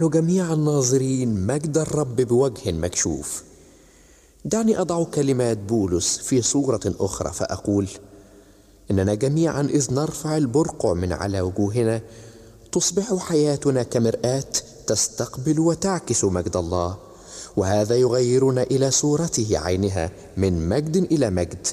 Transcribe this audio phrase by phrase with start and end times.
[0.00, 3.42] ونحن جميعا ناظرين مجد الرب بوجه مكشوف.
[4.44, 7.88] دعني أضع كلمات بولس في صورة أخرى فأقول
[8.90, 12.02] إننا جميعا إذ نرفع البرقع من على وجوهنا
[12.72, 14.52] تصبح حياتنا كمرآة
[14.86, 16.96] تستقبل وتعكس مجد الله.
[17.56, 21.66] وهذا يغيرنا إلى صورته عينها من مجد إلى مجد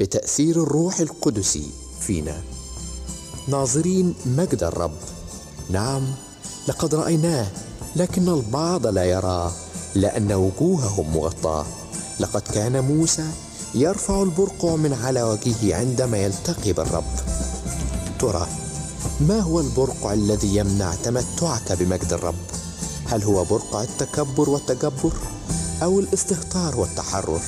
[0.00, 1.58] بتأثير الروح القدس
[2.00, 2.42] فينا.
[3.48, 4.96] ناظرين مجد الرب.
[5.70, 6.02] نعم
[6.68, 7.46] لقد رأيناه
[7.96, 9.52] لكن البعض لا يراه
[9.94, 11.66] لأن وجوههم مغطاة.
[12.20, 13.24] لقد كان موسى
[13.74, 17.14] يرفع البرقع من على وجهه عندما يلتقي بالرب
[18.18, 18.46] ترى
[19.20, 22.34] ما هو البرقع الذي يمنع تمتعك بمجد الرب؟
[23.06, 25.12] هل هو برقع التكبر والتجبر
[25.82, 27.40] أو الاستهتار والتحرر؟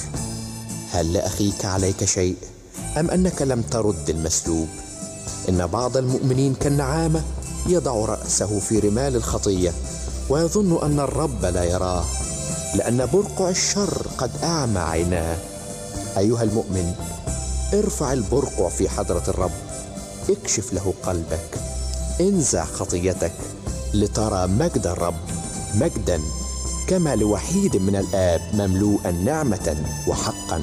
[0.90, 2.36] هل لأخيك عليك شيء
[2.96, 4.68] أم أنك لم ترد المسلوب؟
[5.48, 7.22] إن بعض المؤمنين كالنعامة
[7.66, 9.72] يضع رأسه في رمال الخطية
[10.30, 12.04] ويظن أن الرب لا يراه
[12.75, 15.36] لأن برقع الشر قد أعمى عيناه.
[16.19, 16.94] أيها المؤمن
[17.75, 19.50] ارفع البرقع في حضرة الرب.
[20.30, 21.58] اكشف له قلبك.
[22.20, 23.32] انزع خطيتك
[23.94, 25.14] لترى مجد الرب
[25.75, 26.20] مجدا
[26.88, 30.62] كما لوحيد من الآب مملوءا نعمة وحقا.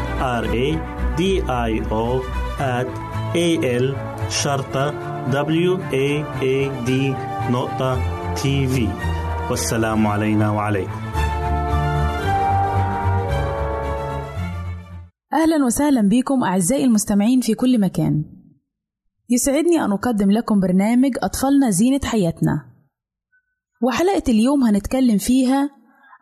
[0.21, 0.67] R A
[1.17, 1.21] D
[1.69, 2.21] I O
[2.59, 2.87] at
[3.35, 3.47] A
[3.83, 3.95] L
[4.29, 4.91] شرطة
[5.31, 6.07] W A
[6.41, 6.91] A D
[7.51, 7.99] نقطة
[8.33, 8.87] تي في
[9.49, 11.01] والسلام علينا وعليكم.
[15.33, 18.23] أهلا وسهلا بكم أعزائي المستمعين في كل مكان.
[19.29, 22.65] يسعدني أن أقدم لكم برنامج أطفالنا زينة حياتنا.
[23.83, 25.69] وحلقة اليوم هنتكلم فيها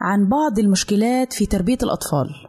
[0.02, 2.49] عن بعض المشكلات في تربية الأطفال.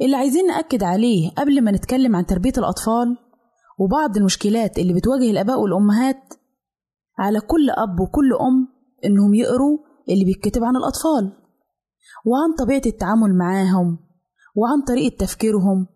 [0.00, 3.16] اللي عايزين نأكد عليه قبل ما نتكلم عن تربية الأطفال
[3.78, 6.34] وبعض المشكلات اللي بتواجه الآباء والأمهات
[7.18, 8.68] على كل أب وكل أم
[9.04, 9.78] إنهم يقروا
[10.08, 11.32] اللي بيتكتب عن الأطفال
[12.26, 13.98] وعن طبيعة التعامل معاهم
[14.56, 15.86] وعن طريقة تفكيرهم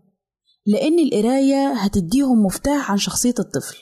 [0.66, 3.76] لأن القراية هتديهم مفتاح عن شخصية الطفل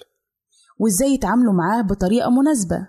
[0.78, 2.88] وإزاي يتعاملوا معاه بطريقة مناسبة.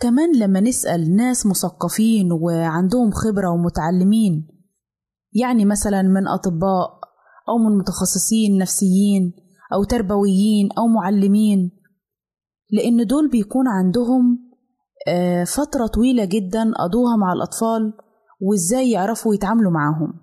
[0.00, 4.55] كمان لما نسأل ناس مثقفين وعندهم خبرة ومتعلمين
[5.40, 7.00] يعني مثلا من أطباء
[7.48, 9.32] أو من متخصصين نفسيين
[9.74, 11.70] أو تربويين أو معلمين
[12.70, 14.46] لأن دول بيكون عندهم
[15.46, 17.92] فترة طويلة جدا قضوها مع الأطفال
[18.40, 20.20] وإزاي يعرفوا يتعاملوا معاهم.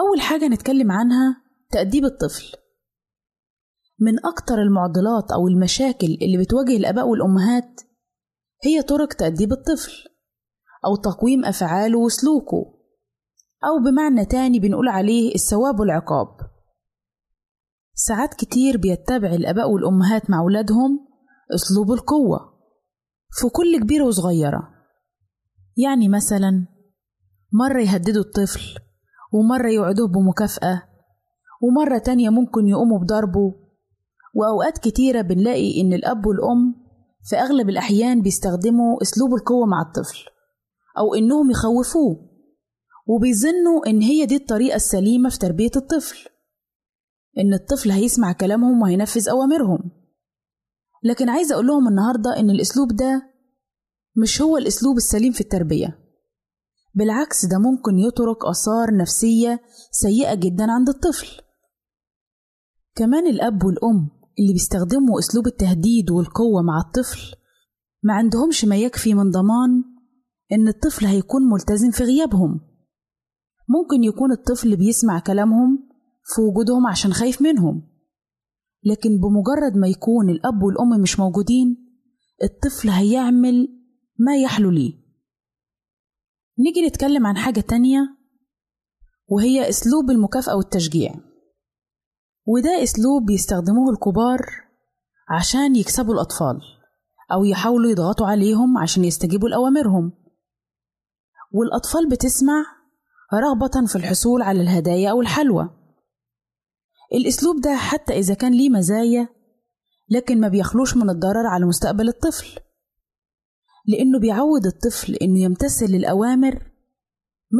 [0.00, 2.52] أول حاجة نتكلم عنها تأديب الطفل.
[4.00, 7.80] من أكتر المعضلات أو المشاكل اللي بتواجه الآباء والأمهات
[8.64, 9.92] هي طرق تأديب الطفل
[10.86, 12.79] أو تقويم أفعاله وسلوكه.
[13.64, 16.28] أو بمعنى تاني بنقول عليه الثواب والعقاب.
[17.94, 21.06] ساعات كتير بيتبع الآباء والأمهات مع أولادهم
[21.54, 22.38] أسلوب القوة
[23.30, 24.68] في كل كبيرة وصغيرة.
[25.76, 26.66] يعني مثلا
[27.52, 28.78] مرة يهددوا الطفل
[29.32, 30.82] ومرة يوعدوه بمكافأة
[31.62, 33.54] ومرة تانية ممكن يقوموا بضربه.
[34.34, 36.74] وأوقات كتيرة بنلاقي إن الأب والأم
[37.24, 40.18] في أغلب الأحيان بيستخدموا أسلوب القوة مع الطفل
[40.98, 42.29] أو إنهم يخوفوه.
[43.10, 46.28] وبيظنوا إن هي دي الطريقة السليمة في تربية الطفل
[47.38, 49.90] إن الطفل هيسمع كلامهم وهينفذ أوامرهم.
[51.04, 53.22] لكن عايزة أقول لهم النهاردة إن الأسلوب ده
[54.16, 55.98] مش هو الأسلوب السليم في التربية.
[56.94, 61.42] بالعكس ده ممكن يترك آثار نفسية سيئة جدا عند الطفل.
[62.96, 67.36] كمان الأب والأم اللي بيستخدموا أسلوب التهديد والقوة مع الطفل
[68.02, 69.84] ما عندهمش ما يكفي من ضمان
[70.52, 72.69] إن الطفل هيكون ملتزم في غيابهم.
[73.70, 75.88] ممكن يكون الطفل بيسمع كلامهم
[76.34, 77.90] في وجودهم عشان خايف منهم.
[78.84, 81.76] لكن بمجرد ما يكون الأب والأم مش موجودين
[82.42, 83.68] الطفل هيعمل
[84.18, 84.94] ما يحلو لي
[86.58, 88.16] نيجي نتكلم عن حاجة تانية
[89.28, 91.14] وهي أسلوب المكافأة والتشجيع.
[92.46, 94.40] وده أسلوب بيستخدموه الكبار
[95.28, 96.60] عشان يكسبوا الأطفال
[97.32, 100.12] أو يحاولوا يضغطوا عليهم عشان يستجيبوا لأوامرهم.
[101.52, 102.64] والأطفال بتسمع
[103.34, 105.70] رغبة في الحصول على الهدايا أو الحلوى.
[107.14, 109.28] الأسلوب ده حتى إذا كان ليه مزايا
[110.08, 112.60] لكن ما بيخلوش من الضرر على مستقبل الطفل.
[113.86, 116.70] لأنه بيعود الطفل إنه يمتثل للأوامر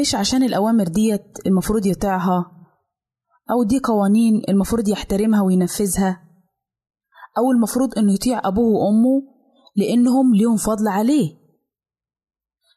[0.00, 2.52] مش عشان الأوامر ديت المفروض يطيعها
[3.50, 6.22] أو دي قوانين المفروض يحترمها وينفذها
[7.38, 9.22] أو المفروض إنه يطيع أبوه وأمه
[9.76, 11.40] لأنهم ليهم فضل عليه.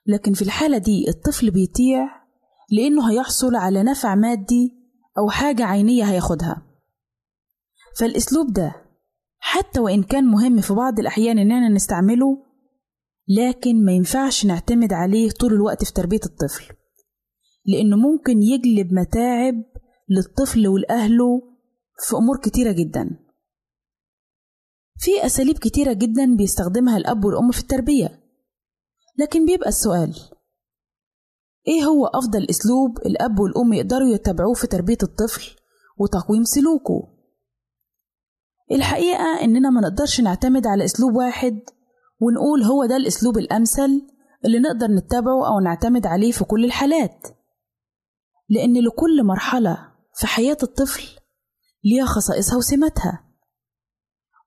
[0.05, 2.22] لكن في الحالة دي الطفل بيطيع
[2.71, 4.71] لأنه هيحصل على نفع مادي
[5.17, 6.61] أو حاجة عينية هياخدها.
[7.99, 8.75] فالأسلوب ده
[9.39, 12.45] حتى وإن كان مهم في بعض الأحيان إننا نستعمله
[13.27, 16.73] لكن ما ينفعش نعتمد عليه طول الوقت في تربية الطفل.
[17.65, 19.63] لأنه ممكن يجلب متاعب
[20.09, 21.41] للطفل ولأهله
[22.07, 23.19] في أمور كتيرة جدا.
[24.97, 28.19] في أساليب كتيرة جدا بيستخدمها الأب والأم في التربية.
[29.17, 30.15] لكن بيبقى السؤال
[31.67, 35.55] إيه هو أفضل أسلوب الأب والأم يقدروا يتبعوه في تربية الطفل
[35.97, 37.13] وتقويم سلوكه؟
[38.71, 41.59] الحقيقة إننا ما نقدرش نعتمد على أسلوب واحد
[42.21, 44.07] ونقول هو ده الأسلوب الأمثل
[44.45, 47.27] اللي نقدر نتبعه أو نعتمد عليه في كل الحالات.
[48.49, 51.03] لأن لكل مرحلة في حياة الطفل
[51.83, 53.23] ليها خصائصها وسماتها.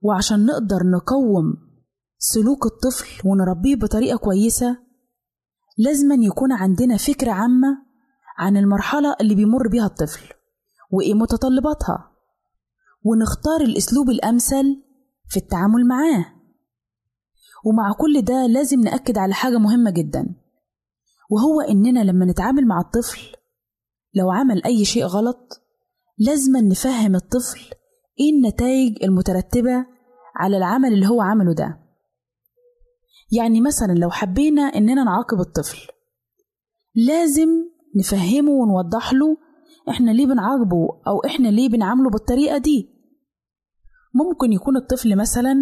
[0.02, 1.54] وعشان نقدر نقوم
[2.18, 4.85] سلوك الطفل ونربيه بطريقة كويسة
[5.78, 7.78] لازما يكون عندنا فكرة عامة
[8.38, 10.35] عن المرحلة اللي بيمر بيها الطفل
[10.90, 12.12] وإيه متطلباتها
[13.04, 14.83] ونختار الأسلوب الأمثل
[15.28, 16.26] في التعامل معاه.
[17.64, 20.35] ومع كل ده لازم نأكد على حاجة مهمة جدا
[21.30, 23.21] وهو إننا لما نتعامل مع الطفل
[24.14, 25.62] لو عمل أي شيء غلط
[26.18, 27.61] لازم نفهم الطفل
[28.21, 29.87] إيه النتائج المترتبة
[30.37, 31.85] على العمل اللي هو عمله ده.
[33.30, 35.78] يعني مثلا لو حبينا إننا نعاقب الطفل
[36.95, 37.49] لازم
[37.97, 39.37] نفهمه ونوضح له
[39.88, 42.88] إحنا ليه بنعاقبه أو إحنا ليه بنعامله بالطريقة دي.
[44.14, 45.54] ممكن يكون الطفل مثلا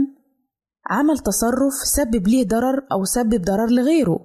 [0.91, 4.19] عمل تصرف سبب ليه ضرر أو سبب ضرر لغيره.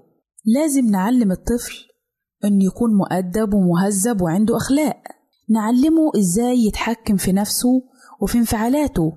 [0.46, 1.76] لازم نعلم الطفل
[2.46, 5.04] إنه يكون مؤدب ومهذب وعنده أخلاق.
[5.50, 7.70] نعلمه إزاي يتحكم في نفسه
[8.22, 9.14] وفي انفعالاته.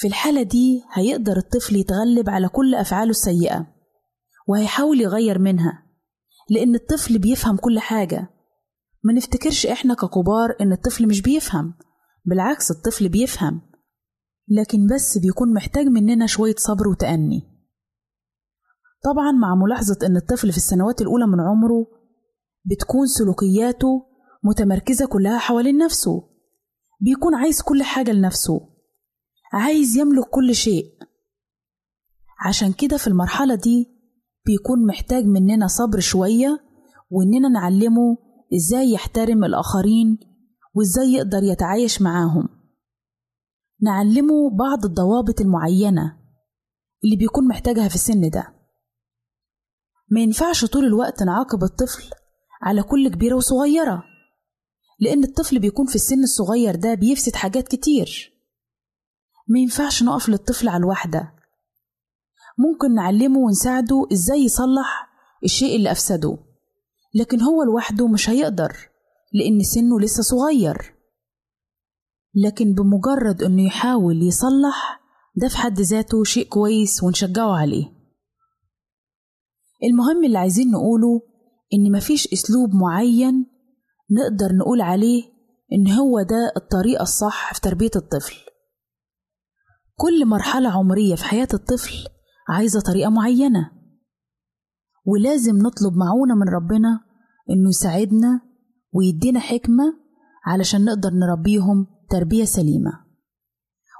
[0.00, 3.66] في الحالة دي هيقدر الطفل يتغلب على كل أفعاله السيئة
[4.48, 5.82] وهيحاول يغير منها
[6.50, 8.28] لأن الطفل بيفهم كل حاجة.
[9.04, 11.74] ما نفتكرش إحنا ككبار إن الطفل مش بيفهم
[12.24, 13.60] بالعكس الطفل بيفهم
[14.48, 17.42] لكن بس بيكون محتاج مننا شوية صبر وتأني.
[19.04, 21.86] طبعا مع ملاحظة إن الطفل في السنوات الأولى من عمره
[22.64, 24.06] بتكون سلوكياته
[24.44, 26.28] متمركزة كلها حوالين نفسه
[27.00, 28.77] بيكون عايز كل حاجة لنفسه.
[29.52, 30.84] عايز يملك كل شيء.
[32.46, 33.86] عشان كده في المرحلة دي
[34.46, 36.60] بيكون محتاج مننا صبر شوية
[37.10, 38.16] وإننا نعلمه
[38.54, 40.18] إزاي يحترم الآخرين
[40.74, 42.48] وإزاي يقدر يتعايش معاهم.
[43.82, 46.18] نعلمه بعض الضوابط المعينة
[47.04, 48.54] اللي بيكون محتاجها في السن ده.
[50.10, 52.10] ما ينفعش طول الوقت نعاقب الطفل
[52.62, 54.04] على كل كبيرة وصغيرة
[55.00, 58.32] لأن الطفل بيكون في السن الصغير ده بيفسد حاجات كتير.
[59.48, 61.34] ما ينفعش نقف للطفل على الواحدة.
[62.58, 65.08] ممكن نعلمه ونساعده إزاي يصلح
[65.44, 66.38] الشيء اللي أفسده
[67.14, 68.76] لكن هو لوحده مش هيقدر
[69.32, 70.94] لأن سنه لسه صغير.
[72.34, 75.00] لكن بمجرد إنه يحاول يصلح
[75.36, 77.84] ده في حد ذاته شيء كويس ونشجعه عليه.
[79.82, 81.20] المهم اللي عايزين نقوله
[81.74, 83.46] إن مفيش أسلوب معين
[84.10, 85.22] نقدر نقول عليه
[85.72, 88.36] إن هو ده الطريقة الصح في تربية الطفل.
[90.00, 91.94] كل مرحلة عمرية في حياة الطفل
[92.48, 93.70] عايزة طريقة معينة.
[95.06, 97.00] ولازم نطلب معونة من ربنا
[97.50, 98.40] إنه يساعدنا
[98.92, 99.84] ويدينا حكمة
[100.46, 102.92] علشان نقدر نربيهم تربية سليمة.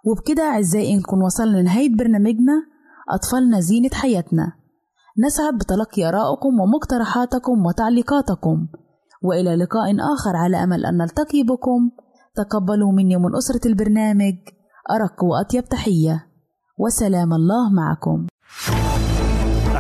[0.06, 2.62] وبكده أعزائي نكون وصلنا لنهاية برنامجنا
[3.10, 4.52] أطفالنا زينة حياتنا.
[5.26, 8.68] نسعد بتلقي آرائكم ومقترحاتكم وتعليقاتكم.
[9.22, 11.90] وإلى لقاء آخر على أمل أن نلتقي بكم.
[12.36, 14.34] تقبلوا مني ومن أسرة البرنامج.
[14.90, 16.26] أرق وأطيب تحية.
[16.78, 18.26] وسلام الله معكم.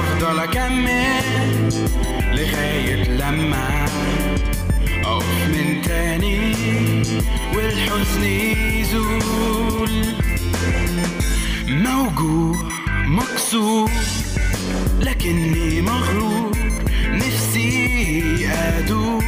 [0.00, 1.68] هفضل أكمل
[2.32, 3.84] لغاية لما
[5.04, 6.52] أقف من تاني
[7.54, 9.90] والحزن يزول.
[11.68, 12.56] موجوع
[13.06, 13.90] مكسور
[15.00, 16.50] لكني مغرور
[17.10, 19.24] نفسي أدوق.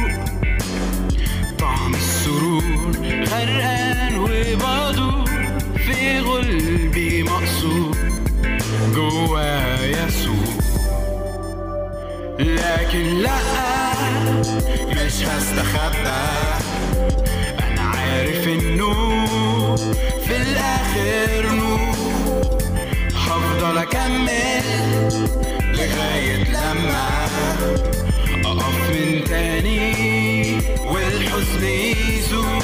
[1.59, 2.63] طعم السرور
[3.31, 5.25] غرقان وبدور
[5.87, 7.95] في غلبي مقصور
[8.95, 10.62] جوايا سوق
[12.43, 13.37] لكن لا
[14.89, 16.23] مش هستخبى؟
[17.63, 19.25] أنا عارف إنه
[20.27, 21.79] في الآخر نور
[23.15, 24.63] هفضل أكمل
[25.73, 27.27] لغاية لما
[28.45, 32.63] أقف من تاني والحزن يزول.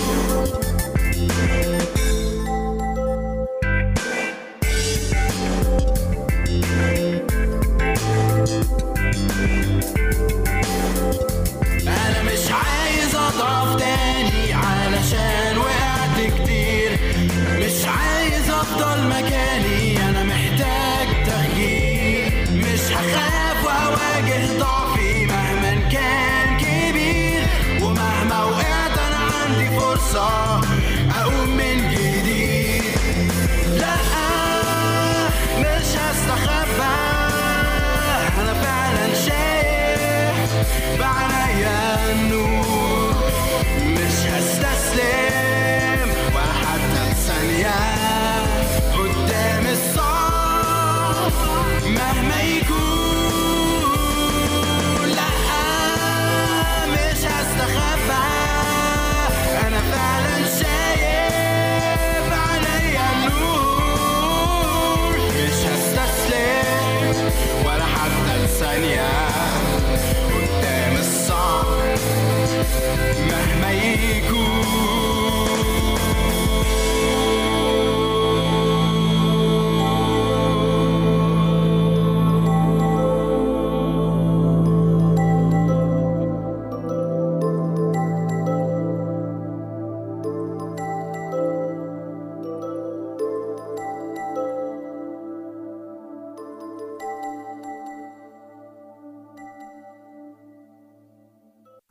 [19.00, 19.49] عايز افضل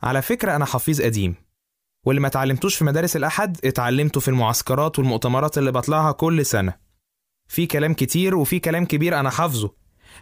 [0.09, 1.35] على فكرة أنا حفيظ قديم
[2.05, 6.79] واللي ما اتعلمتوش في مدارس الأحد اتعلمته في المعسكرات والمؤتمرات اللي بطلعها كل سنة.
[7.47, 9.75] في كلام كتير وفي كلام كبير أنا حافظه.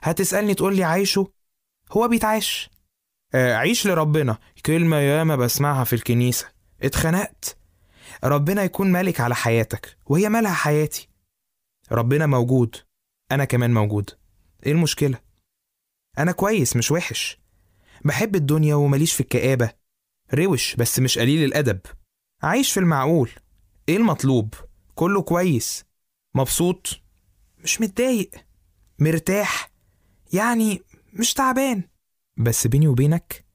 [0.03, 1.31] هتسألني تقول لي عايشه؟
[1.91, 2.69] هو بيتعاش
[3.35, 4.37] آه، عيش لربنا.
[4.65, 6.51] كلمة ياما بسمعها في الكنيسة.
[6.81, 7.57] اتخنقت.
[8.23, 11.09] ربنا يكون ملك على حياتك وهي مالها حياتي.
[11.91, 12.75] ربنا موجود.
[13.31, 14.09] أنا كمان موجود.
[14.65, 15.19] إيه المشكلة؟
[16.17, 17.39] أنا كويس مش وحش.
[18.05, 19.69] بحب الدنيا ومليش في الكآبة.
[20.33, 21.79] روش بس مش قليل الأدب.
[22.43, 23.29] عايش في المعقول.
[23.89, 24.53] إيه المطلوب؟
[24.95, 25.85] كله كويس.
[26.35, 27.01] مبسوط؟
[27.63, 28.29] مش متضايق.
[28.99, 29.71] مرتاح.
[30.33, 30.81] يعني
[31.13, 31.83] مش تعبان.
[32.37, 33.45] بس بيني وبينك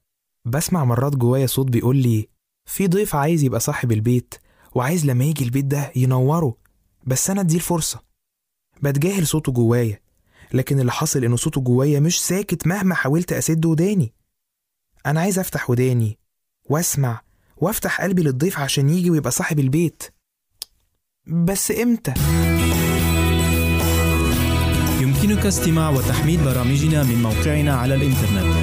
[0.45, 2.29] بسمع مرات جوايا صوت بيقول لي
[2.65, 4.35] في ضيف عايز يبقى صاحب البيت
[4.75, 6.57] وعايز لما يجي البيت ده ينوره
[7.07, 8.03] بس أنا أديه الفرصة.
[8.81, 9.99] بتجاهل صوته جوايا
[10.53, 14.13] لكن اللي حاصل انه صوته جوايا مش ساكت مهما حاولت اسد وداني.
[15.05, 16.19] أنا عايز أفتح وداني
[16.65, 17.21] وأسمع
[17.57, 20.03] وأفتح قلبي للضيف عشان يجي ويبقى صاحب البيت.
[21.27, 22.13] بس إمتى؟
[25.01, 28.53] يمكنك استماع وتحميل برامجنا من موقعنا على الإنترنت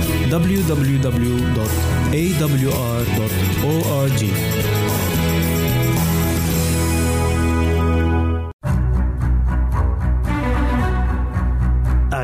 [3.10, 4.24] www.awr.org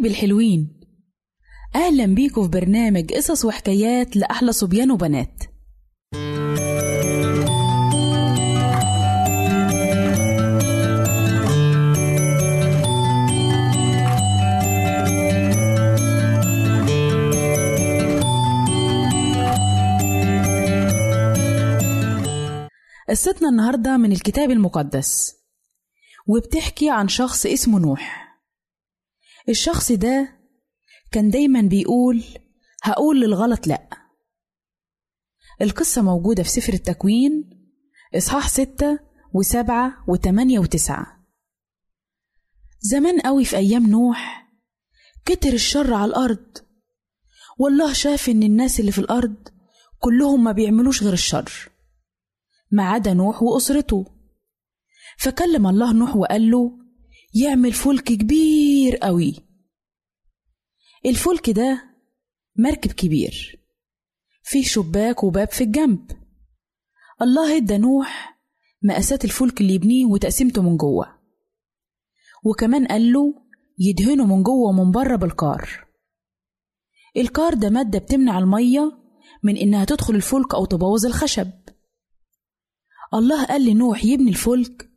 [0.00, 0.80] حبايبي الحلوين.
[1.74, 5.42] أهلا بيكم في برنامج قصص وحكايات لأحلى صبيان وبنات.
[23.08, 25.34] قصتنا النهاردة من الكتاب المقدس
[26.26, 28.29] وبتحكي عن شخص اسمه نوح.
[29.48, 30.38] الشخص ده
[31.12, 32.24] كان دايما بيقول
[32.82, 33.88] هقول للغلط لأ.
[35.62, 37.50] القصة موجودة في سفر التكوين
[38.16, 38.98] إصحاح ستة
[39.34, 41.26] وسبعة وتمانية وتسعة.
[42.80, 44.48] زمان قوي في أيام نوح
[45.24, 46.58] كتر الشر على الأرض.
[47.58, 49.48] والله شاف إن الناس اللي في الأرض
[49.98, 51.70] كلهم ما بيعملوش غير الشر
[52.72, 54.04] ما عدا نوح وأسرته.
[55.18, 56.78] فكلم الله نوح وقال له
[57.34, 58.69] يعمل فلك كبير.
[59.02, 59.34] قوي.
[61.06, 61.84] الفلك ده
[62.58, 63.60] مركب كبير
[64.42, 66.10] فيه شباك وباب في الجنب.
[67.22, 68.40] الله ادى نوح
[68.82, 71.18] مقاسات الفلك اللي يبنيه وتقسيمته من جوه
[72.44, 73.34] وكمان قال له
[73.78, 75.86] يدهنه من جوه ومن بره بالكار
[77.16, 78.92] الكار ده مادة بتمنع المية
[79.42, 81.50] من إنها تدخل الفلك أو تبوظ الخشب.
[83.14, 84.90] الله قال لنوح يبني الفلك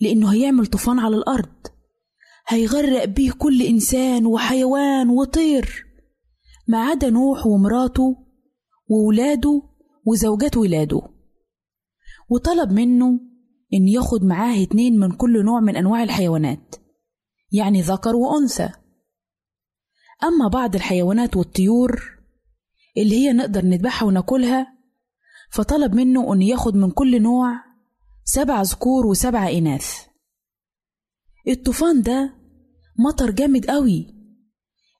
[0.00, 1.66] لأنه هيعمل طوفان على الأرض.
[2.48, 5.84] هيغرق بيه كل إنسان وحيوان وطير.
[6.68, 8.16] ما عدا نوح ومراته
[8.90, 9.62] وولاده
[10.06, 11.02] وزوجات ولاده.
[12.28, 13.20] وطلب منه
[13.74, 16.76] إن ياخد معاه اتنين من كل نوع من أنواع الحيوانات
[17.52, 18.68] يعني ذكر وأنثى.
[20.24, 22.18] أما بعض الحيوانات والطيور
[22.96, 24.66] اللي هي نقدر نذبحها وناكلها
[25.50, 27.64] فطلب منه إن ياخد من كل نوع
[28.24, 30.11] سبع ذكور وسبع إناث.
[31.48, 32.34] الطوفان ده
[32.98, 34.14] مطر جامد قوي.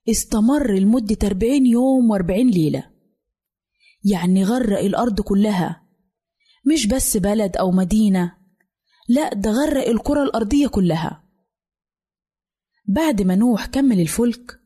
[0.09, 2.89] استمر لمدة أربعين يوم وأربعين ليلة.
[4.03, 5.83] يعني غرق الأرض كلها.
[6.73, 8.35] مش بس بلد أو مدينة
[9.09, 11.23] لأ ده غرق الكرة الأرضية كلها.
[12.87, 14.59] بعد ما نوح كمل الفلك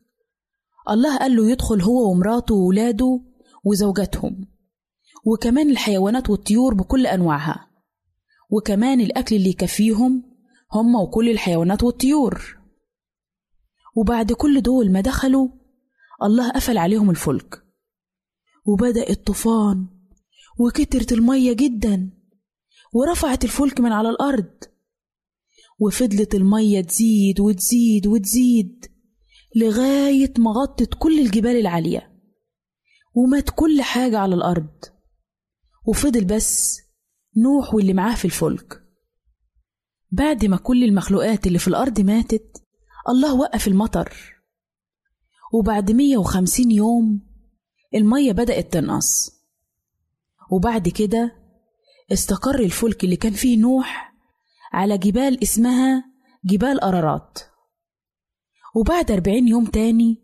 [0.90, 3.20] الله قال له يدخل هو ومراته وولاده
[3.64, 4.46] وزوجاتهم
[5.26, 7.70] وكمان الحيوانات والطيور بكل أنواعها
[8.50, 10.27] وكمان الأكل اللي يكفيهم
[10.72, 12.58] هم وكل الحيوانات والطيور.
[13.96, 15.48] وبعد كل دول ما دخلوا
[16.22, 17.64] الله قفل عليهم الفلك.
[18.66, 19.86] وبدأ الطوفان
[20.58, 22.10] وكترت المية جدا
[22.94, 24.50] ورفعت الفلك من على الأرض.
[25.80, 28.86] وفضلت المية تزيد وتزيد وتزيد
[29.56, 32.12] لغاية ما غطت كل الجبال العالية.
[33.14, 34.84] ومات كل حاجة على الأرض.
[35.86, 36.80] وفضل بس
[37.36, 38.87] نوح واللي معاه في الفلك.
[40.10, 42.62] بعد ما كل المخلوقات اللي في الأرض ماتت
[43.08, 44.12] الله وقف المطر.
[45.52, 47.20] وبعد 150 يوم
[47.94, 49.30] المية بدأت تنقص.
[50.50, 51.36] وبعد كده
[52.12, 54.14] استقر الفلك اللي كان فيه نوح
[54.72, 56.04] على جبال اسمها
[56.44, 57.38] جبال أرارات.
[58.74, 60.22] وبعد أربعين يوم تاني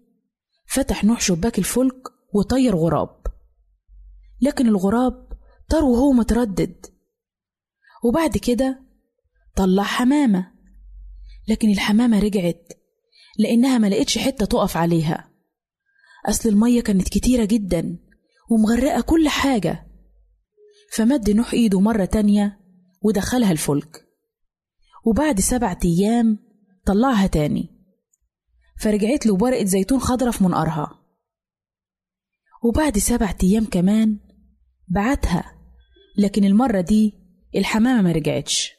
[0.67, 3.27] فتح نوح شباك الفلك وطير غراب.
[4.41, 5.29] لكن الغراب
[5.69, 6.87] طار وهو متردد.
[8.05, 8.84] وبعد كده
[9.57, 10.53] طلع حمامة.
[11.49, 12.73] لكن الحمامة رجعت
[13.39, 15.31] لأنها ما لقتش حتة تقف عليها.
[16.29, 17.99] أصل المية كانت كتيرة جدا
[18.51, 19.87] ومغرقة كل حاجة.
[20.93, 22.61] فمد نوح إيده مرة تانية
[23.03, 24.05] ودخلها الفلك.
[25.05, 26.39] وبعد سبعة أيام
[26.87, 27.71] طلعها تاني.
[28.81, 31.01] فرجعت له بورقة زيتون خضرة في منقارها
[32.63, 34.19] وبعد سبعة أيام كمان
[34.89, 35.53] بعتها
[36.19, 37.15] لكن المرة دي
[37.57, 38.74] الحمامة ما رجعتش.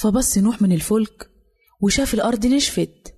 [0.00, 1.30] فبص نوح من الفلك
[1.80, 3.14] وشاف الأرض نشفت.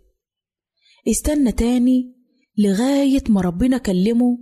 [1.08, 2.14] استنى تاني
[2.58, 4.38] لغاية ما ربنا كلمه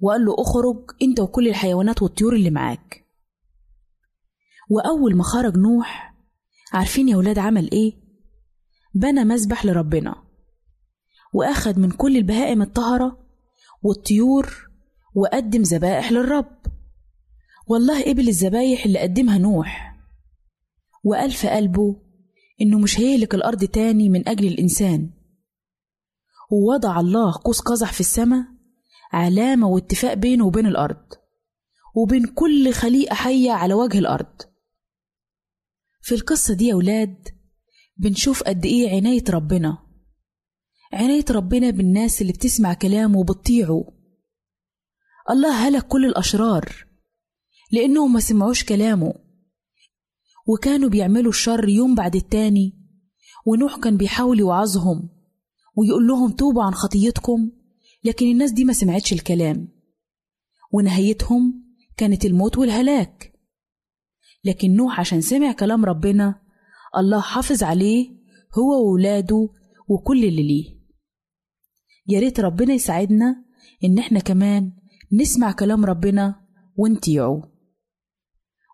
[0.00, 3.06] وقال له اخرج انت وكل الحيوانات والطيور اللي معاك.
[4.70, 6.14] وأول ما خرج نوح
[6.72, 7.92] عارفين يا ولاد عمل إيه؟
[8.94, 10.14] بنى مسبح لربنا
[11.32, 13.18] وأخد من كل البهائم الطهرة
[13.82, 14.70] والطيور
[15.14, 16.56] وقدم ذبائح للرب.
[17.66, 19.95] والله قبل الذبايح اللي قدمها نوح.
[21.06, 21.96] وقال في قلبه
[22.60, 25.10] إنه مش هيهلك الأرض تاني من أجل الإنسان.
[26.52, 28.44] ووضع الله قوس قزح في السماء
[29.12, 31.04] علامة واتفاق بينه وبين الأرض
[31.94, 34.42] وبين كل خليقة حية على وجه الأرض.
[36.02, 37.28] في القصة دي يا ولاد
[37.96, 39.78] بنشوف قد إيه عناية ربنا.
[40.92, 43.84] عناية ربنا بالناس اللي بتسمع كلامه وبتطيعه.
[45.30, 46.86] الله هلك كل الأشرار
[47.72, 49.25] لأنهم ما سمعوش كلامه.
[50.46, 52.72] وكانوا بيعملوا الشر يوم بعد التاني.
[53.46, 55.08] ونوح كان بيحاول يوعظهم
[55.76, 57.50] ويقول لهم توبوا عن خطيتكم
[58.04, 59.68] لكن الناس دي ما سمعتش الكلام.
[60.72, 61.64] ونهايتهم
[61.96, 63.32] كانت الموت والهلاك.
[64.44, 66.40] لكن نوح عشان سمع كلام ربنا
[66.98, 68.10] الله حافظ عليه
[68.58, 69.48] هو وولاده
[69.88, 70.76] وكل اللي ليه.
[72.08, 73.44] يا ريت ربنا يساعدنا
[73.84, 74.72] إن إحنا كمان
[75.12, 77.42] نسمع كلام ربنا ونطيعه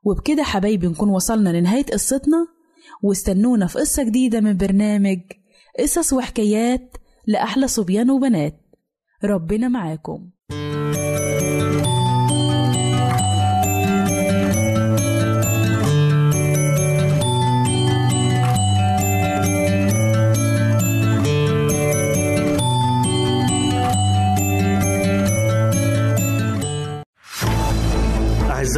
[0.05, 2.47] وبكده حبايبي نكون وصلنا لنهاية قصتنا.
[3.03, 5.21] واستنونا في قصة جديدة من برنامج
[5.79, 8.61] قصص وحكايات لأحلى صبيان وبنات.
[9.25, 10.31] ربنا معاكم.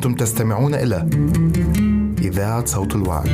[0.00, 1.08] أنتم تستمعون إلى
[2.18, 3.28] إذاعة صوت الوعد.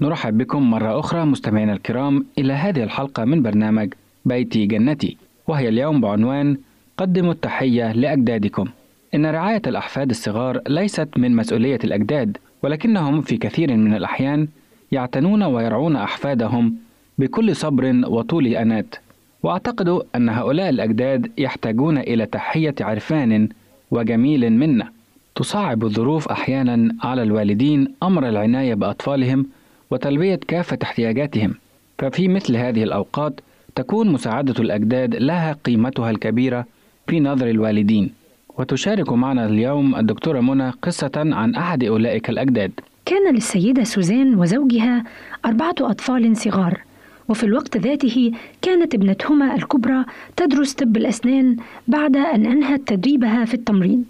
[0.00, 3.92] نرحب بكم مرة أخرى مستمعينا الكرام إلى هذه الحلقة من برنامج
[4.24, 6.58] بيتي جنتي وهي اليوم بعنوان
[6.96, 8.68] قدموا التحية لأجدادكم
[9.14, 14.48] إن رعاية الأحفاد الصغار ليست من مسؤولية الأجداد ولكنهم في كثير من الأحيان
[14.92, 16.74] يعتنون ويرعون أحفادهم
[17.18, 18.94] بكل صبر وطول أنات
[19.42, 23.48] وأعتقد أن هؤلاء الأجداد يحتاجون إلى تحية عرفان
[23.90, 24.90] وجميل منا.
[25.34, 29.46] تصعب الظروف أحيانا على الوالدين أمر العناية بأطفالهم
[29.90, 31.54] وتلبية كافة احتياجاتهم.
[31.98, 33.40] ففي مثل هذه الأوقات
[33.74, 36.66] تكون مساعدة الأجداد لها قيمتها الكبيرة
[37.06, 38.10] في نظر الوالدين.
[38.58, 42.72] وتشارك معنا اليوم الدكتورة منى قصة عن أحد أولئك الأجداد.
[43.06, 45.04] كان للسيدة سوزان وزوجها
[45.44, 46.80] أربعة أطفال صغار
[47.28, 48.32] وفي الوقت ذاته
[48.62, 50.04] كانت ابنتهما الكبرى
[50.36, 51.56] تدرس طب الأسنان
[51.88, 54.04] بعد أن أنهت تدريبها في التمريض.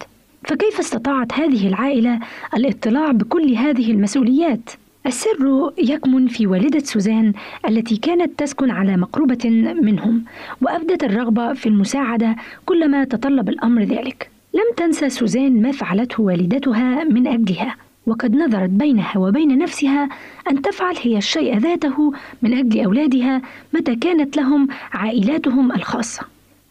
[0.45, 2.21] فكيف استطاعت هذه العائلة
[2.55, 4.71] الاطلاع بكل هذه المسؤوليات؟
[5.07, 7.33] السر يكمن في والدة سوزان
[7.69, 10.25] التي كانت تسكن على مقربة منهم
[10.63, 12.37] وأبدت الرغبة في المساعدة
[12.67, 14.34] كلما تطلب الأمر ذلك.
[14.55, 17.77] لم تنسى سوزان ما فعلته والدتها من أجلها
[18.07, 20.09] وقد نظرت بينها وبين نفسها
[20.51, 23.43] أن تفعل هي الشيء ذاته من أجل أولادها
[23.73, 26.23] متى كانت لهم عائلاتهم الخاصة.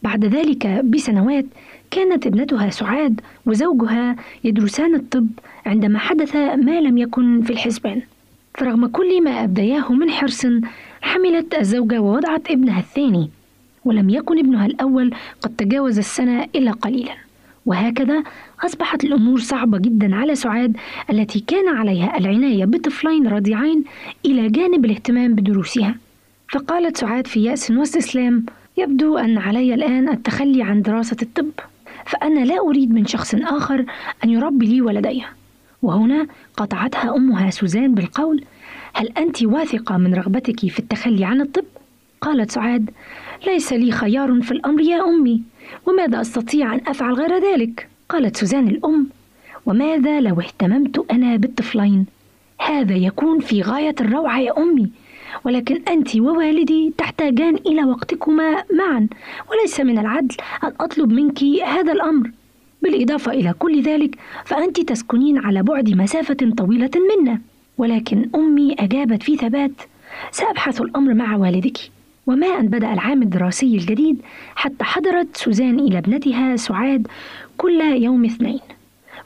[0.04, 1.46] بعد ذلك بسنوات
[1.92, 5.28] كانت ابنتها سعاد وزوجها يدرسان الطب
[5.66, 8.02] عندما حدث ما لم يكن في الحسبان.
[8.56, 10.46] فرغم كل ما أبدياه من حرص
[11.02, 13.30] حملت الزوجة ووضعت ابنها الثاني
[13.86, 17.23] ولم يكن ابنها الأول قد تجاوز السنة إلا قليلا.
[17.66, 18.24] وهكذا
[18.66, 20.78] أصبحت الأمور صعبة جدا على سعاد
[21.10, 23.84] التي كان عليها العناية بطفلين رضيعين
[24.26, 25.96] إلى جانب الاهتمام بدروسها
[26.50, 28.46] فقالت سعاد في يأس واستسلام
[28.78, 31.52] يبدو أن علي الآن التخلي عن دراسة الطب
[32.06, 33.86] فأنا لا أريد من شخص آخر
[34.24, 35.24] أن يربي لي ولدي
[35.82, 38.44] وهنا قطعتها أمها سوزان بالقول
[38.94, 41.66] هل أنت واثقة من رغبتك في التخلي عن الطب؟
[42.24, 42.90] قالت سعاد
[43.48, 45.42] ليس لي خيار في الأمر يا أمي
[45.88, 49.08] وماذا أستطيع أن أفعل غير ذلك؟ قالت سوزان الأم
[49.66, 52.06] وماذا لو اهتممت أنا بالطفلين؟
[52.60, 54.90] هذا يكون في غاية الروعة يا أمي
[55.46, 59.08] ولكن أنت ووالدي تحتاجان إلى وقتكما معا
[59.52, 62.32] وليس من العدل أن أطلب منك هذا الأمر
[62.82, 64.16] بالإضافة إلى كل ذلك
[64.46, 67.42] فأنت تسكنين على بعد مسافة طويلة منا
[67.78, 69.72] ولكن أمي أجابت في ثبات
[70.32, 71.93] سأبحث الأمر مع والدك
[72.28, 74.22] وما أن بدأ العام الدراسي الجديد
[74.56, 77.08] حتى حضرت سوزان إلى ابنتها سعاد
[77.58, 78.60] كل يوم اثنين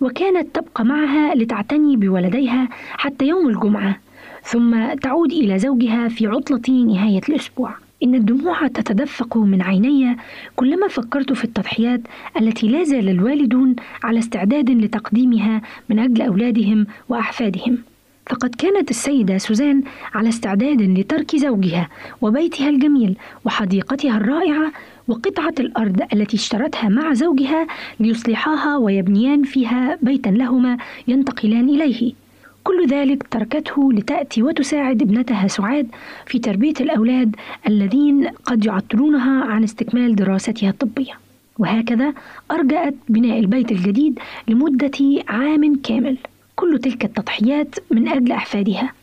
[0.02, 3.98] وكانت تبقى معها لتعتني بولديها حتى يوم الجمعة
[4.44, 7.74] ثم تعود إلى زوجها في عطلة نهاية الأسبوع.
[8.04, 10.18] إن الدموع تتدفق من عيني
[10.56, 12.02] كلما فكرت في التضحيات
[12.42, 17.78] التي لا زال الوالدون على استعداد لتقديمها من أجل أولادهم وأحفادهم.
[18.30, 21.90] فقد كانت السيدة سوزان على استعداد لترك زوجها
[22.22, 24.72] وبيتها الجميل وحديقتها الرائعة
[25.08, 27.68] وقطعة الأرض التي اشترتها مع زوجها
[28.00, 32.14] ليصلحاها ويبنيان فيها بيتا لهما ينتقلان إليه.
[32.64, 35.88] كل ذلك تركته لتأتي وتساعد ابنتها سعاد
[36.26, 37.36] في تربية الأولاد
[37.68, 41.14] الذين قد يعطلونها عن استكمال دراستها الطبية.
[41.60, 42.14] وهكذا
[42.52, 46.18] أرجأت بناء البيت الجديد لمدة عام كامل.
[46.60, 48.94] كل تلك التضحيات من أجل أحفادها.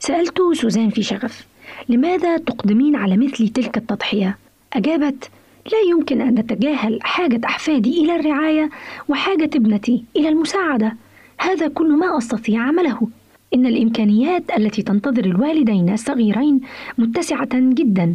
[0.00, 1.46] سألت سوزان في شغف
[1.88, 4.38] لماذا تقدمين على مثل تلك التضحية؟
[4.72, 5.30] أجابت
[5.72, 8.70] لا يمكن أن نتجاهل حاجة أحفادي إلى الرعاية
[9.08, 10.96] وحاجة ابنتي إلى المساعدة.
[11.38, 13.08] هذا كل ما أستطيع عمله.
[13.54, 16.60] إن الإمكانيات التي تنتظر الوالدين الصغيرين
[16.98, 18.14] متسعة جدا.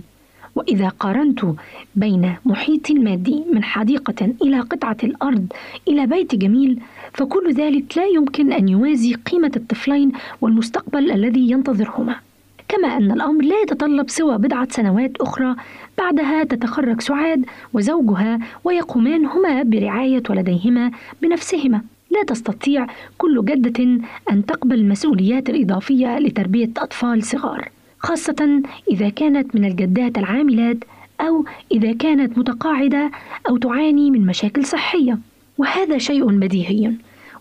[0.56, 1.46] وإذا قارنت
[1.96, 5.48] بين محيط مادي من حديقة إلى قطعة الأرض
[5.88, 6.80] إلى بيت جميل
[7.14, 12.16] فكل ذلك لا يمكن أن يوازي قيمة الطفلين والمستقبل الذي ينتظرهما.
[12.68, 15.56] كما أن الأمر لا يتطلب سوى بضعة سنوات أخرى
[15.98, 20.92] بعدها تتخرج سعاد وزوجها ويقومان هما برعاية ولديهما
[21.22, 21.82] بنفسهما.
[22.12, 22.88] لا تستطيع
[23.18, 23.84] كل جدة
[24.32, 27.70] أن تقبل المسؤوليات الإضافية لتربية أطفال صغار.
[28.00, 30.78] خاصة إذا كانت من الجدات العاملات
[31.22, 33.12] أو إذا كانت متقاعدة
[33.50, 35.20] أو تعاني من مشاكل صحية
[35.58, 36.92] وهذا شيء بديهي.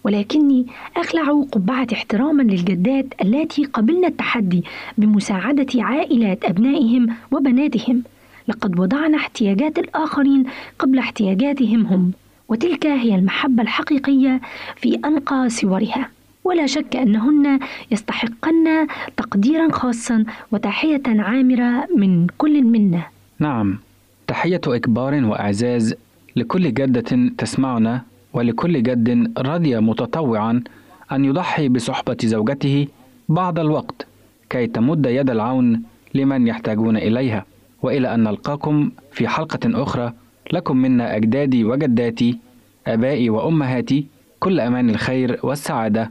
[0.04, 4.64] ولكني أخلع قبعة احتراما للجدات اللاتي قبلن التحدي
[4.98, 8.02] بمساعدة عائلات أبنائهم وبناتهم.
[8.48, 10.44] لقد وضعن احتياجات الآخرين
[10.78, 12.12] قبل احتياجاتهم هم
[12.48, 14.40] وتلك هي المحبة الحقيقية
[14.76, 16.17] في أنقى صورها.
[16.44, 17.58] ولا شك أنهن
[17.90, 18.86] يستحقن
[19.16, 23.02] تقديرا خاصا وتحية عامرة من كل منا.
[23.38, 23.78] نعم.
[24.26, 25.94] تحية إكبار وإعزاز
[26.36, 30.62] لكل جدة تسمعنا ولكل جد رضي متطوعا
[31.12, 32.86] أن يضحي بصحبة زوجته
[33.28, 34.06] بعض الوقت
[34.50, 35.82] كي تمد يد العون
[36.14, 37.44] لمن يحتاجون إليها.
[37.82, 40.12] وإلى أن نلقاكم في حلقة أخرى
[40.52, 42.38] لكم منا أجدادي وجداتي
[42.86, 44.06] آبائي وأمهاتي
[44.40, 46.10] كل أمان الخير والسعادة.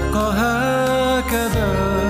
[0.00, 2.09] سأبقى هكذا.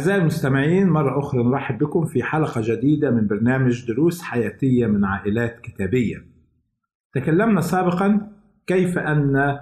[0.00, 5.60] أعزائي المستمعين مرة أخرى نرحب بكم في حلقة جديدة من برنامج دروس حياتية من عائلات
[5.60, 6.16] كتابية.
[7.14, 8.32] تكلمنا سابقا
[8.66, 9.58] كيف أن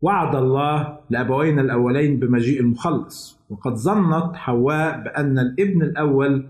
[0.00, 6.46] وعد الله لأبوينا الأولين بمجيء المخلص، وقد ظنت حواء بأن الابن الأول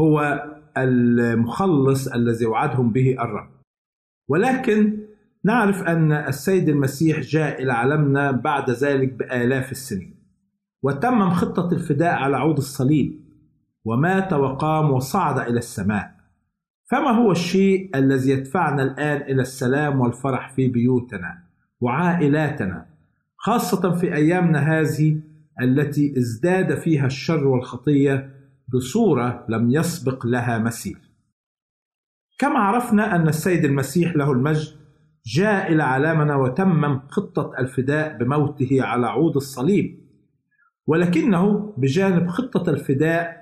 [0.00, 0.44] هو
[0.76, 3.50] المخلص الذي وعدهم به الرب.
[4.28, 4.98] ولكن
[5.44, 10.17] نعرف أن السيد المسيح جاء إلى عالمنا بعد ذلك بآلاف السنين.
[10.82, 13.20] وتمم خطة الفداء على عود الصليب
[13.84, 16.18] ومات وقام وصعد إلى السماء.
[16.90, 21.38] فما هو الشيء الذي يدفعنا الآن إلى السلام والفرح في بيوتنا
[21.80, 22.86] وعائلاتنا
[23.36, 25.20] خاصة في أيامنا هذه
[25.62, 28.30] التي ازداد فيها الشر والخطية
[28.74, 30.98] بصورة لم يسبق لها مثيل.
[32.38, 34.68] كما عرفنا أن السيد المسيح له المجد
[35.26, 40.07] جاء إلى عالمنا وتمم خطة الفداء بموته على عود الصليب.
[40.88, 43.38] ولكنه بجانب خطة الفداء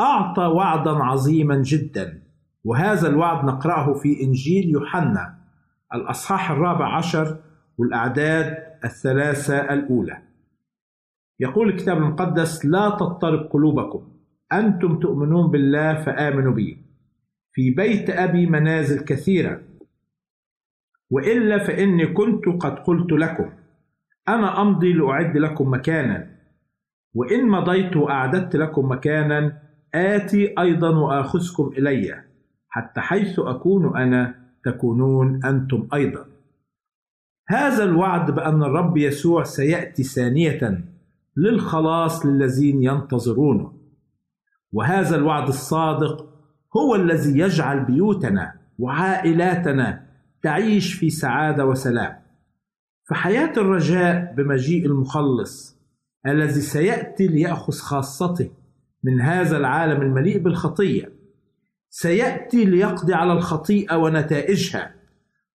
[0.00, 2.22] أعطى وعدا عظيما جدا
[2.64, 5.38] وهذا الوعد نقرأه في إنجيل يوحنا
[5.94, 7.38] الأصحاح الرابع عشر
[7.78, 10.22] والأعداد الثلاثة الأولى.
[11.40, 14.08] يقول الكتاب المقدس لا تضطرب قلوبكم
[14.52, 16.78] أنتم تؤمنون بالله فآمنوا بي
[17.52, 19.60] في بيت أبي منازل كثيرة
[21.10, 23.50] وإلا فإني كنت قد قلت لكم
[24.28, 26.37] أنا أمضي لأعد لكم مكانا.
[27.18, 29.62] وإن مضيت وأعددت لكم مكانا
[29.94, 32.24] آتي أيضا وآخذكم إلي
[32.68, 36.26] حتى حيث أكون أنا تكونون أنتم أيضا.
[37.48, 40.84] هذا الوعد بأن الرب يسوع سيأتي ثانية
[41.36, 43.72] للخلاص للذين ينتظرونه.
[44.72, 46.28] وهذا الوعد الصادق
[46.76, 50.06] هو الذي يجعل بيوتنا وعائلاتنا
[50.42, 52.16] تعيش في سعادة وسلام.
[53.10, 55.77] فحياة الرجاء بمجيء المخلص
[56.26, 58.50] الذي سيأتي ليأخذ خاصته
[59.04, 61.12] من هذا العالم المليء بالخطية.
[61.90, 64.94] سيأتي ليقضي على الخطيئة ونتائجها.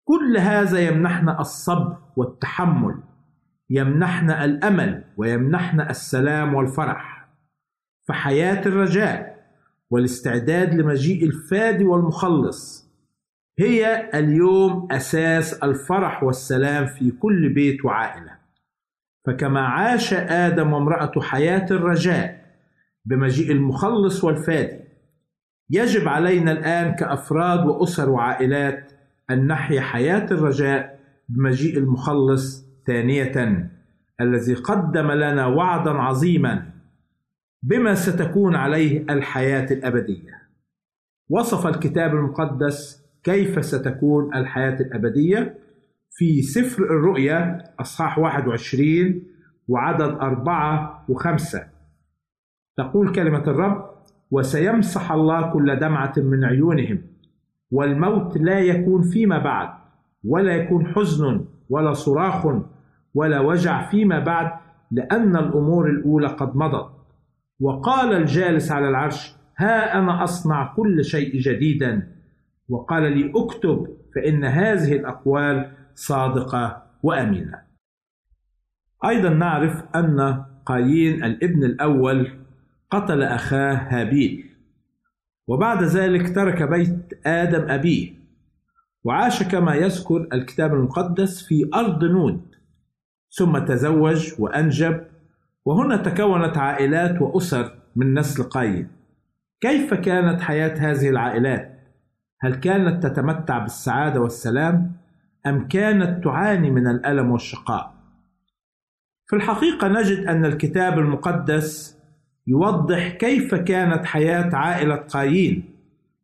[0.03, 2.95] كل هذا يمنحنا الصبر والتحمل
[3.69, 7.29] يمنحنا الأمل ويمنحنا السلام والفرح.
[8.07, 9.41] فحياة الرجاء
[9.89, 12.91] والاستعداد لمجيء الفادي والمخلص
[13.59, 18.40] هي اليوم أساس الفرح والسلام في كل بيت وعائلة.
[19.25, 22.45] فكما عاش آدم وامراته حياة الرجاء
[23.05, 24.79] بمجيء المخلص والفادي
[25.69, 28.91] يجب علينا الآن كأفراد وأسر وعائلات
[29.29, 30.99] أن نحيا حياة الرجاء
[31.29, 33.69] بمجيء المخلص ثانية
[34.21, 36.71] الذي قدم لنا وعدا عظيما
[37.63, 40.41] بما ستكون عليه الحياة الأبدية.
[41.29, 45.55] وصف الكتاب المقدس كيف ستكون الحياة الأبدية.
[46.13, 49.23] في سفر الرؤيا أصحاح 21
[49.67, 51.67] وعدد أربعة وخمسة.
[52.77, 53.91] تقول كلمة الرب
[54.31, 57.01] وسيمسح الله كل دمعة من عيونهم
[57.71, 59.69] والموت لا يكون فيما بعد
[60.23, 62.47] ولا يكون حزن ولا صراخ
[63.13, 64.51] ولا وجع فيما بعد
[64.91, 66.91] لأن الأمور الأولى قد مضت.
[67.59, 72.07] وقال الجالس على العرش ها أنا أصنع كل شيء جديدا.
[72.69, 77.61] وقال لي اكتب فإن هذه الأقوال صادقة وأمينة.
[79.05, 82.31] أيضا نعرف أن قايين الابن الأول
[82.91, 84.49] قتل أخاه هابيل
[85.47, 88.13] وبعد ذلك ترك بيت آدم أبيه
[89.03, 92.41] وعاش كما يذكر الكتاب المقدس في أرض نود
[93.29, 95.03] ثم تزوج وأنجب
[95.65, 98.87] وهنا تكونت عائلات وأسر من نسل قايين.
[99.61, 101.79] كيف كانت حياة هذه العائلات؟
[102.41, 105.00] هل كانت تتمتع بالسعادة والسلام؟
[105.47, 107.93] أم كانت تعاني من الألم والشقاء؟
[109.27, 111.97] في الحقيقة نجد أن الكتاب المقدس
[112.47, 115.63] يوضح كيف كانت حياة عائلة قايين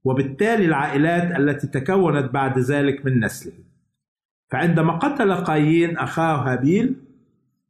[0.03, 3.53] وبالتالي العائلات التي تكونت بعد ذلك من نسله
[4.51, 6.95] فعندما قتل قايين أخاه هابيل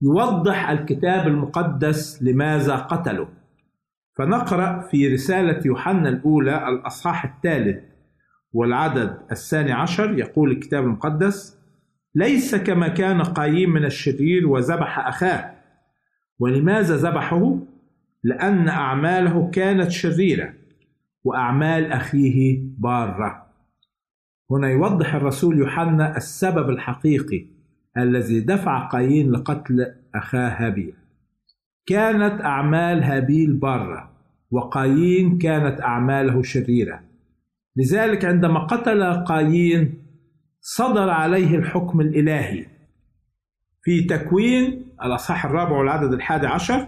[0.01, 3.27] يوضح الكتاب المقدس لماذا قتله
[4.17, 7.83] فنقرأ في رسالة يوحنا الأولى الأصحاح الثالث
[8.53, 11.57] والعدد الثاني عشر يقول الكتاب المقدس
[12.15, 15.53] ليس كما كان قايين من الشرير وذبح أخاه.
[16.39, 17.59] ولماذا ذبحه؟
[18.23, 20.53] لأن أعماله كانت شريرة
[21.23, 23.45] وأعمال أخيه بارة.
[24.51, 27.45] هنا يوضح الرسول يوحنا السبب الحقيقي
[27.97, 30.93] الذي دفع قايين لقتل أخاه هابيل.
[31.85, 34.11] كانت أعمال هابيل بارة
[34.51, 37.06] وقايين كانت أعماله شريرة.
[37.77, 39.93] لذلك عندما قتل قايين
[40.61, 42.65] صدر عليه الحكم الإلهي.
[43.81, 46.87] في تكوين الأصحاح الرابع والعدد الحادي عشر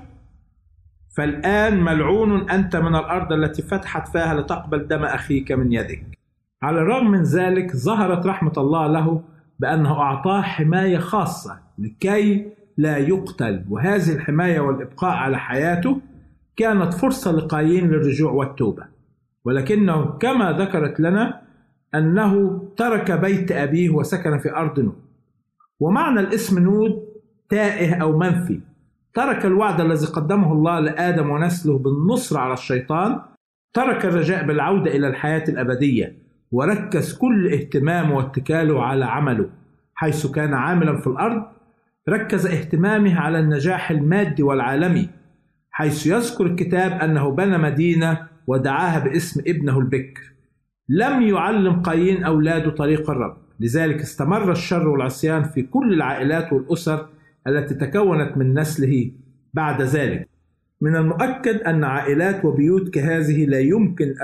[1.18, 6.04] فالآن ملعون أنت من الأرض التي فتحت فاها لتقبل دم أخيك من يدك.
[6.62, 9.24] على الرغم من ذلك ظهرت رحمة الله له
[9.60, 12.46] بأنه أعطاه حماية خاصة لكي
[12.78, 13.66] لا يقتل.
[13.70, 16.02] وهذه الحماية والإبقاء على حياته
[16.56, 18.84] كانت فرصة لقايين للرجوع والتوبة.
[19.46, 21.42] ولكنه كما ذكرت لنا
[21.96, 25.02] أنه ترك بيت أبيه وسكن في أرض نود
[25.80, 27.04] ومعنى الاسم نود
[27.50, 28.62] تائه أو منفي.
[29.14, 33.22] ترك الوعد الذي قدمه الله لآدم ونسله بالنصر على الشيطان
[33.74, 36.16] ترك الرجاء بالعودة إلى الحياة الأبدية
[36.52, 39.50] وركز كل اهتمامه واتكاله على عمله
[39.96, 41.44] حيث كان عاملا في الأرض.
[42.10, 45.10] ركز اهتمامه على النجاح المادي والعالمي
[45.72, 50.34] حيث يذكر الكتاب أنه بنى مدينة ودعاها باسم ابنه البكر
[50.90, 53.38] لم يعلم قايين أولاده طريق الرب.
[53.60, 57.08] لذلك استمر الشر والعصيان في كل العائلات والأسر
[57.48, 59.12] التي تكونت من نسله
[59.54, 60.30] بعد ذلك.
[60.82, 64.16] من المؤكد أن عائلات وبيوت كهذه لا يمكن